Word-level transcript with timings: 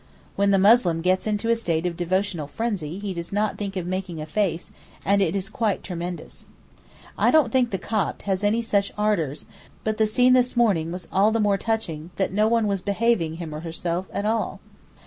When 0.35 0.49
the 0.49 0.57
Muslim 0.57 1.01
gets 1.01 1.27
into 1.27 1.51
a 1.51 1.55
state 1.55 1.85
of 1.85 1.95
devotional 1.95 2.47
frenzy 2.47 2.97
he 2.97 3.13
does 3.13 3.31
not 3.31 3.59
think 3.59 3.75
of 3.77 3.85
making 3.85 4.19
a 4.19 4.25
face, 4.25 4.71
and 5.05 5.21
it 5.21 5.35
is 5.35 5.47
quite 5.47 5.83
tremendous. 5.83 6.47
I 7.19 7.29
don't 7.29 7.51
think 7.51 7.69
the 7.69 7.77
Copt 7.77 8.23
has 8.23 8.43
any 8.43 8.63
such 8.63 8.91
ardours, 8.97 9.45
but 9.83 9.97
the 9.99 10.07
scene 10.07 10.33
this 10.33 10.57
morning 10.57 10.91
was 10.91 11.07
all 11.11 11.31
the 11.31 11.39
more 11.39 11.59
touching 11.59 12.09
that 12.15 12.33
no 12.33 12.47
one 12.47 12.65
was 12.65 12.81
'behaving 12.81 13.35
him 13.35 13.53
or 13.53 13.59
herself' 13.59 14.07
at 14.11 14.25
all. 14.25 14.59